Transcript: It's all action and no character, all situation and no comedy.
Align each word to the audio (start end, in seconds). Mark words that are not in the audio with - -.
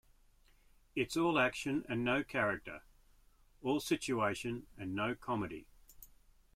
It's 0.95 1.15
all 1.15 1.37
action 1.37 1.85
and 1.87 2.03
no 2.03 2.23
character, 2.23 2.81
all 3.61 3.79
situation 3.79 4.65
and 4.75 4.95
no 4.95 5.13
comedy. 5.13 5.67